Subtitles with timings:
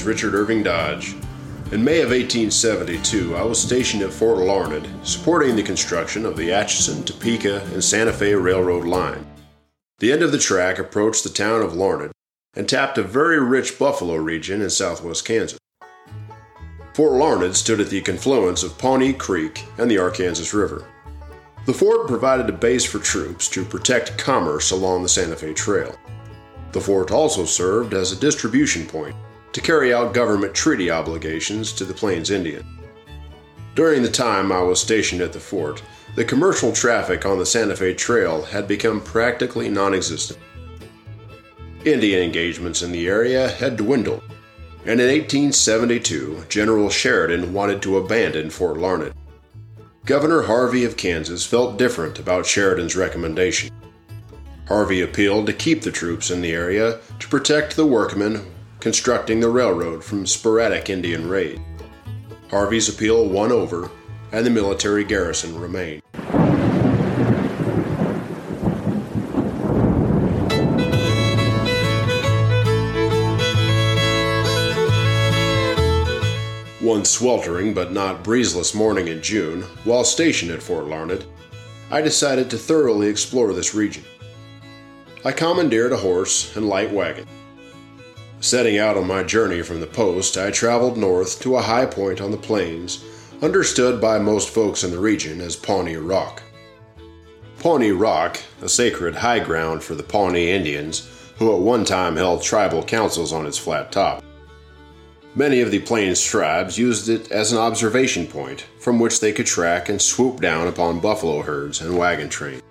[0.00, 1.14] Is Richard Irving Dodge.
[1.72, 6.50] In May of 1872, I was stationed at Fort Larned, supporting the construction of the
[6.50, 9.26] Atchison, Topeka, and Santa Fe Railroad line.
[9.98, 12.12] The end of the track approached the town of Larned
[12.54, 15.58] and tapped a very rich buffalo region in southwest Kansas.
[16.94, 20.86] Fort Larned stood at the confluence of Pawnee Creek and the Arkansas River.
[21.66, 25.94] The fort provided a base for troops to protect commerce along the Santa Fe Trail.
[26.72, 29.14] The fort also served as a distribution point
[29.52, 32.64] to carry out government treaty obligations to the Plains Indian.
[33.74, 35.82] During the time I was stationed at the fort,
[36.16, 40.38] the commercial traffic on the Santa Fe Trail had become practically non existent.
[41.84, 44.22] Indian engagements in the area had dwindled,
[44.84, 49.14] and in 1872, General Sheridan wanted to abandon Fort Larned.
[50.04, 53.70] Governor Harvey of Kansas felt different about Sheridan's recommendation.
[54.66, 58.44] Harvey appealed to keep the troops in the area to protect the workmen
[58.80, 61.60] constructing the railroad from sporadic Indian raid.
[62.50, 63.90] Harvey's appeal won over,
[64.32, 66.02] and the military garrison remained.
[76.80, 81.26] One sweltering but not breezeless morning in June, while stationed at Fort Larned,
[81.90, 84.04] I decided to thoroughly explore this region.
[85.24, 87.26] I commandeered a horse and light wagon
[88.40, 92.22] Setting out on my journey from the post, I traveled north to a high point
[92.22, 93.04] on the plains,
[93.42, 96.42] understood by most folks in the region as Pawnee Rock.
[97.58, 102.42] Pawnee Rock, a sacred high ground for the Pawnee Indians, who at one time held
[102.42, 104.24] tribal councils on its flat top.
[105.34, 109.46] Many of the Plains tribes used it as an observation point from which they could
[109.46, 112.62] track and swoop down upon buffalo herds and wagon trains.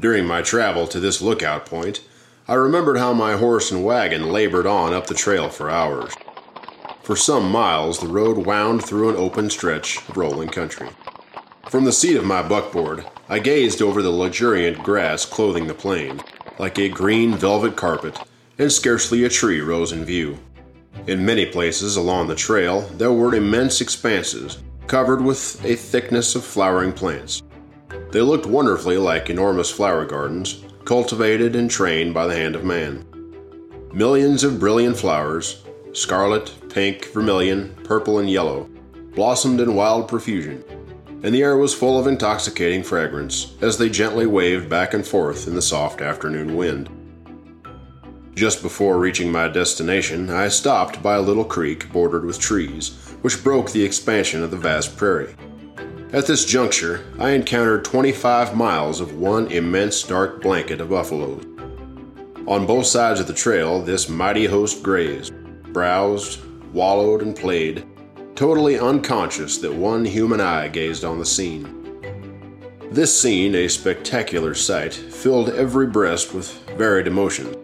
[0.00, 2.00] During my travel to this lookout point,
[2.50, 6.14] I remembered how my horse and wagon labored on up the trail for hours.
[7.02, 10.88] For some miles, the road wound through an open stretch of rolling country.
[11.68, 16.22] From the seat of my buckboard, I gazed over the luxuriant grass clothing the plain,
[16.58, 18.18] like a green velvet carpet,
[18.58, 20.38] and scarcely a tree rose in view.
[21.06, 24.56] In many places along the trail, there were immense expanses
[24.86, 27.42] covered with a thickness of flowering plants.
[28.10, 33.04] They looked wonderfully like enormous flower gardens, cultivated and trained by the hand of man.
[33.92, 35.62] Millions of brilliant flowers,
[35.92, 38.66] scarlet, pink, vermilion, purple, and yellow,
[39.14, 40.64] blossomed in wild profusion,
[41.22, 45.46] and the air was full of intoxicating fragrance as they gently waved back and forth
[45.46, 46.88] in the soft afternoon wind.
[48.34, 53.44] Just before reaching my destination, I stopped by a little creek bordered with trees, which
[53.44, 55.34] broke the expansion of the vast prairie.
[56.10, 61.44] At this juncture, I encountered 25 miles of one immense dark blanket of buffaloes.
[62.46, 65.34] On both sides of the trail, this mighty host grazed,
[65.72, 66.40] browsed,
[66.72, 67.84] wallowed, and played,
[68.34, 71.74] totally unconscious that one human eye gazed on the scene.
[72.90, 77.54] This scene, a spectacular sight, filled every breast with varied emotions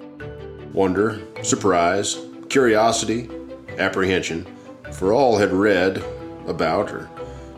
[0.75, 2.19] wonder, surprise,
[2.51, 3.31] curiosity,
[3.79, 4.45] apprehension,
[4.93, 6.05] for all had read
[6.47, 7.09] about or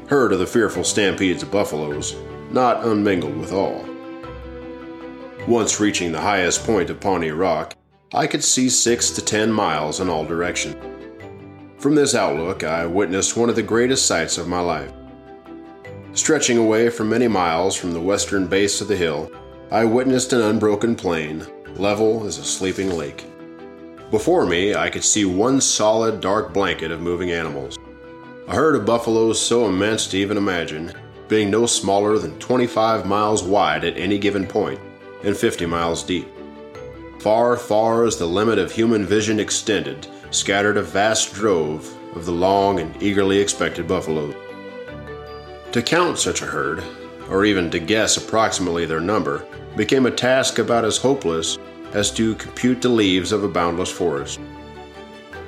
[0.09, 2.15] heard of the fearful stampedes of buffaloes,
[2.51, 3.85] not unmingled with awe.
[5.49, 7.75] Once reaching the highest point of Pawnee Rock,
[8.15, 10.77] I could see six to ten miles in all directions.
[11.79, 14.93] From this outlook, I witnessed one of the greatest sights of my life.
[16.13, 19.31] Stretching away for many miles from the western base of the hill,
[19.71, 23.25] I witnessed an unbroken plain, level as a sleeping lake.
[24.11, 27.77] Before me, I could see one solid dark blanket of moving animals.
[28.49, 30.93] A herd of buffaloes so immense to even imagine,
[31.27, 34.79] being no smaller than 25 miles wide at any given point
[35.25, 36.29] and 50 miles deep.
[37.19, 42.33] Far, far as the limit of human vision extended, scattered a vast drove of the
[42.33, 44.37] long and eagerly expected buffaloes.
[45.73, 46.85] To count such a herd,
[47.29, 49.45] or even to guess approximately their number,
[49.77, 51.59] became a task about as hopeless
[51.95, 54.39] as to compute the leaves of a boundless forest.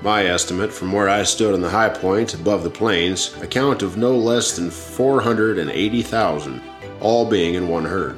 [0.01, 3.97] My estimate from where I stood on the high point above the plains account of
[3.97, 6.63] no less than 480,000,
[7.01, 8.17] all being in one herd.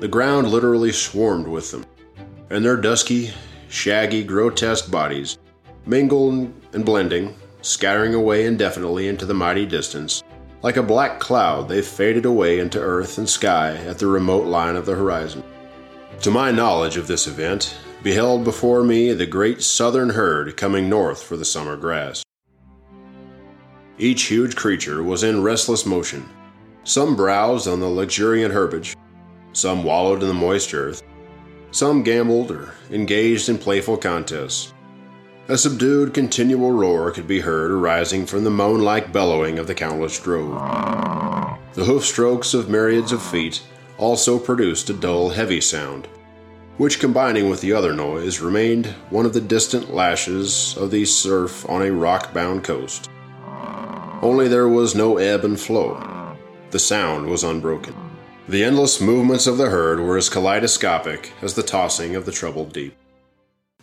[0.00, 1.86] The ground literally swarmed with them,
[2.50, 3.32] and their dusky,
[3.68, 5.38] shaggy, grotesque bodies,
[5.86, 10.22] mingling and blending, scattering away indefinitely into the mighty distance,
[10.62, 14.76] like a black cloud, they faded away into earth and sky at the remote line
[14.76, 15.42] of the horizon.
[16.22, 21.22] To my knowledge of this event, beheld before me the great southern herd coming north
[21.22, 22.22] for the summer grass.
[23.98, 26.28] Each huge creature was in restless motion.
[26.84, 28.96] Some browsed on the luxuriant herbage,
[29.52, 31.02] some wallowed in the moist earth,
[31.70, 34.72] some gamboled or engaged in playful contests,
[35.50, 39.74] A subdued, continual roar could be heard arising from the moan like bellowing of the
[39.74, 40.52] countless drove.
[41.72, 43.62] The hoof strokes of myriads of feet
[43.96, 46.06] also produced a dull, heavy sound,
[46.78, 51.68] which, combining with the other noise, remained one of the distant lashes of the surf
[51.68, 53.10] on a rock bound coast.
[54.22, 56.36] Only there was no ebb and flow.
[56.70, 57.94] The sound was unbroken.
[58.48, 62.72] The endless movements of the herd were as kaleidoscopic as the tossing of the troubled
[62.72, 62.96] deep.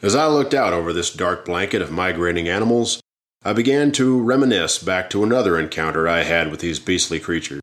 [0.01, 3.01] As I looked out over this dark blanket of migrating animals,
[3.43, 7.61] I began to reminisce back to another encounter I had with these beastly creatures.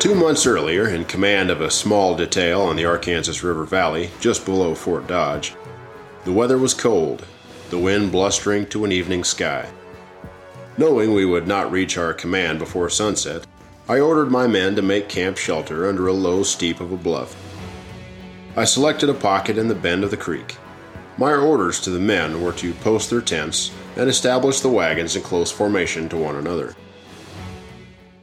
[0.00, 4.44] Two months earlier, in command of a small detail on the Arkansas River Valley, just
[4.44, 5.56] below Fort Dodge,
[6.24, 7.26] the weather was cold,
[7.70, 9.68] the wind blustering to an evening sky.
[10.76, 13.44] Knowing we would not reach our command before sunset,
[13.88, 17.36] I ordered my men to make camp shelter under a low steep of a bluff.
[18.56, 20.58] I selected a pocket in the bend of the creek.
[21.16, 25.22] My orders to the men were to post their tents and establish the wagons in
[25.22, 26.76] close formation to one another.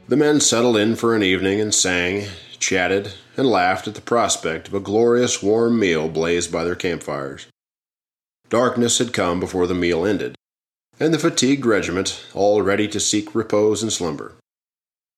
[0.08, 2.28] The men settled in for an evening and sang,
[2.60, 7.48] chatted, and laughed at the prospect of a glorious warm meal blazed by their campfires.
[8.48, 10.36] Darkness had come before the meal ended,
[11.00, 14.36] and the fatigued regiment all ready to seek repose and slumber.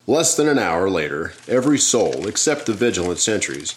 [0.06, 3.75] Less than an hour later, every soul, except the vigilant sentries,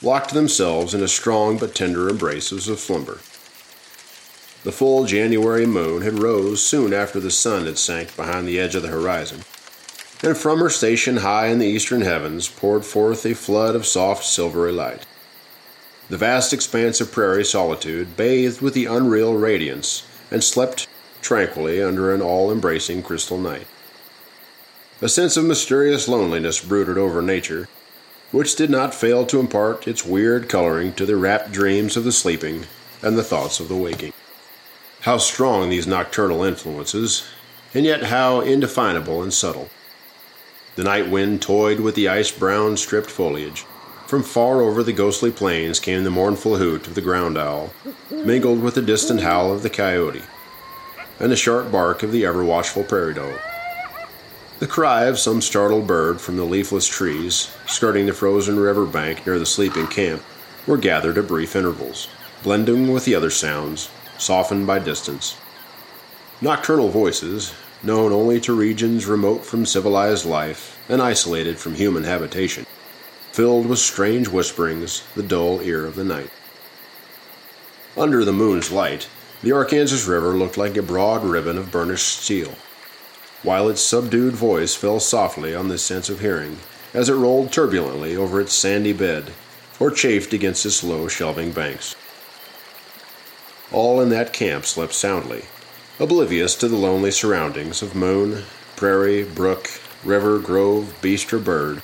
[0.00, 3.18] locked themselves in a strong but tender embraces of slumber.
[4.62, 8.74] The full January moon had rose soon after the sun had sank behind the edge
[8.74, 9.42] of the horizon,
[10.22, 14.24] and from her station high in the eastern heavens poured forth a flood of soft
[14.24, 15.04] silvery light.
[16.08, 20.86] The vast expanse of prairie solitude bathed with the unreal radiance and slept
[21.22, 23.66] tranquilly under an all embracing crystal night.
[25.00, 27.68] A sense of mysterious loneliness brooded over nature,
[28.30, 32.12] which did not fail to impart its weird coloring to the rapt dreams of the
[32.12, 32.66] sleeping
[33.02, 34.12] and the thoughts of the waking.
[35.00, 37.26] How strong these nocturnal influences,
[37.74, 39.68] and yet how indefinable and subtle.
[40.76, 43.64] The night wind toyed with the ice brown stripped foliage.
[44.08, 47.72] From far over the ghostly plains came the mournful hoot of the ground owl,
[48.10, 50.22] mingled with the distant howl of the coyote,
[51.20, 53.38] and the sharp bark of the ever watchful prairie dog.
[54.58, 59.26] The cry of some startled bird from the leafless trees skirting the frozen river bank
[59.26, 60.22] near the sleeping camp
[60.66, 62.08] were gathered at brief intervals,
[62.42, 65.36] blending with the other sounds, softened by distance.
[66.40, 67.54] Nocturnal voices,
[67.84, 72.66] known only to regions remote from civilized life and isolated from human habitation,
[73.32, 76.30] filled with strange whisperings the dull ear of the night.
[77.96, 79.08] Under the moon's light,
[79.42, 82.54] the Arkansas River looked like a broad ribbon of burnished steel
[83.44, 86.56] while its subdued voice fell softly on the sense of hearing
[86.94, 89.30] as it rolled turbulently over its sandy bed
[89.78, 91.94] or chafed against its low shelving banks.
[93.70, 95.44] All in that camp slept soundly,
[96.00, 98.42] oblivious to the lonely surroundings of moon,
[98.76, 99.70] prairie, brook,
[100.04, 101.82] river, grove, beast, or bird.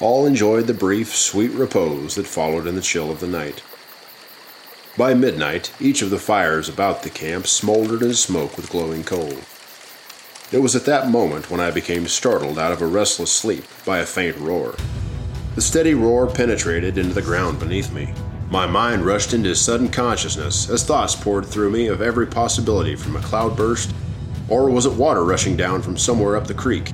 [0.00, 3.62] All enjoyed the brief, sweet repose that followed in the chill of the night.
[4.96, 9.38] By midnight, each of the fires about the camp smoldered and smoked with glowing coal.
[10.52, 13.98] It was at that moment when I became startled out of a restless sleep by
[13.98, 14.74] a faint roar.
[15.54, 18.12] The steady roar penetrated into the ground beneath me.
[18.52, 23.16] My mind rushed into sudden consciousness as thoughts poured through me of every possibility from
[23.16, 23.94] a cloudburst,
[24.46, 26.92] or was it water rushing down from somewhere up the creek?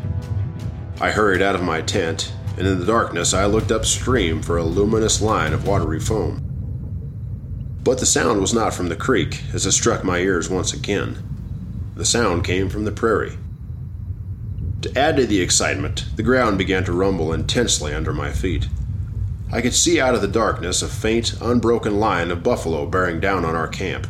[1.00, 4.62] I hurried out of my tent, and in the darkness I looked upstream for a
[4.62, 6.45] luminous line of watery foam.
[7.83, 11.19] But the sound was not from the creek as it struck my ears once again.
[11.97, 13.37] The sound came from the prairie.
[14.83, 18.69] To add to the excitement, the ground began to rumble intensely under my feet.
[19.50, 23.47] I could see out of the darkness a faint, unbroken line of buffalo bearing down
[23.47, 24.07] on our camp.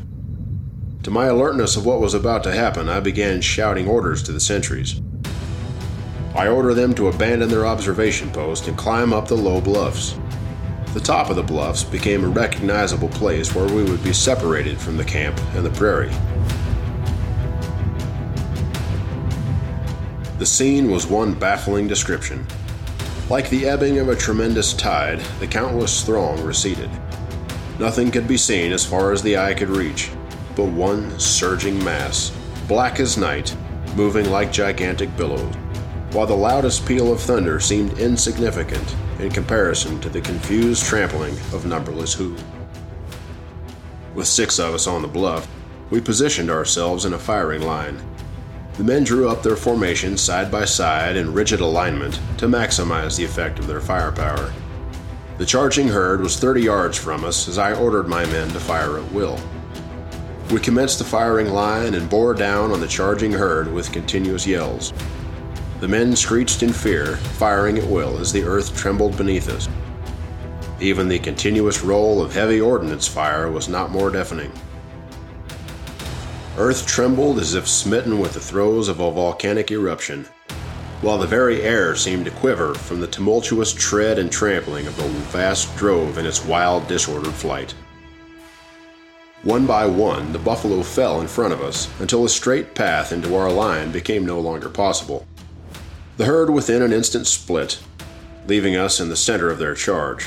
[1.05, 4.41] To my alertness of what was about to happen, I began shouting orders to the
[4.41, 5.01] sentries.
[6.35, 10.19] I ordered them to abandon their observation post and climb up the low bluffs.
[10.93, 14.97] The top of the bluffs became a recognizable place where we would be separated from
[14.97, 16.11] the camp and the prairie.
[20.39, 22.45] The scene was one baffling description.
[23.31, 26.89] Like the ebbing of a tremendous tide, the countless throng receded.
[27.79, 30.11] Nothing could be seen as far as the eye could reach,
[30.57, 32.33] but one surging mass,
[32.67, 33.55] black as night,
[33.95, 35.55] moving like gigantic billows,
[36.13, 41.67] while the loudest peal of thunder seemed insignificant in comparison to the confused trampling of
[41.67, 42.43] numberless hooves.
[44.15, 45.47] With six of us on the bluff,
[45.91, 48.01] we positioned ourselves in a firing line
[48.79, 53.25] the men drew up their formation side by side in rigid alignment to maximize the
[53.25, 54.53] effect of their firepower.
[55.37, 58.99] The charging herd was 30 yards from us as I ordered my men to fire
[58.99, 59.37] at will.
[60.53, 64.93] We commenced the firing line and bore down on the charging herd with continuous yells.
[65.81, 69.69] The men screeched in fear, firing at will as the earth trembled beneath us.
[70.81, 74.53] Even the continuous roll of heavy ordnance fire was not more deafening.
[76.59, 80.27] Earth trembled as if smitten with the throes of a volcanic eruption,
[81.03, 85.05] while the very air seemed to quiver from the tumultuous tread and trampling of the
[85.31, 87.77] vast drove in its wild, disordered flight.
[89.45, 93.37] One by one, the buffalo fell in front of us until a straight path into
[93.37, 95.29] our line became no longer possible.
[96.17, 97.81] The herd within an instant split,
[98.49, 100.27] leaving us in the center of their charge.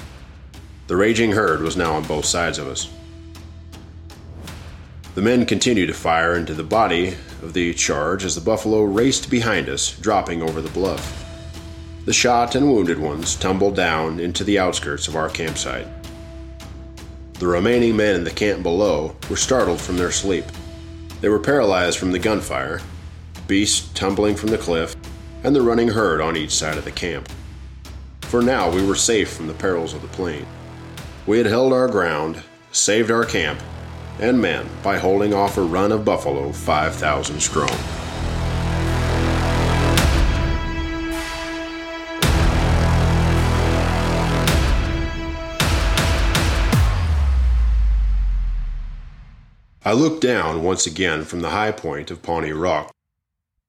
[0.88, 2.90] The raging herd was now on both sides of us.
[5.14, 9.30] The men continued to fire into the body of the charge as the buffalo raced
[9.30, 11.26] behind us, dropping over the bluff.
[12.06, 15.88] The shot and wounded ones tumbled down into the outskirts of our campsite.
[17.34, 20.46] The remaining men in the camp below were startled from their sleep.
[21.20, 22.80] They were paralyzed from the gunfire,
[23.48, 24.96] beasts tumbling from the cliff,
[25.44, 27.28] and the running herd on each side of the camp.
[28.22, 30.46] For now, we were safe from the perils of the plain.
[31.28, 32.42] We had held our ground,
[32.72, 33.60] saved our camp
[34.20, 37.78] and men by holding off a run of buffalo 5,000 strong.
[49.84, 52.92] I looked down once again from the high point of Pawnee Rock.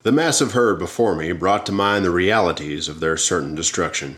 [0.03, 4.17] The massive herd before me brought to mind the realities of their certain destruction.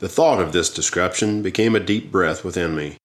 [0.00, 2.96] The thought of this description became a deep breath within me.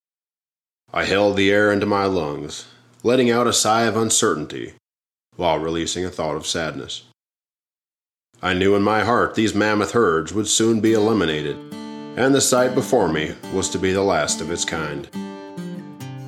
[0.91, 2.65] I held the air into my lungs,
[3.03, 4.73] letting out a sigh of uncertainty
[5.35, 7.03] while releasing a thought of sadness.
[8.41, 11.57] I knew in my heart these mammoth herds would soon be eliminated,
[12.17, 15.07] and the sight before me was to be the last of its kind.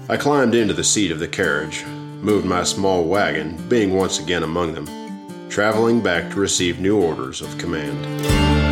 [0.07, 1.83] I climbed into the seat of the carriage,
[2.21, 7.41] moved my small wagon, being once again among them, traveling back to receive new orders
[7.41, 8.70] of command.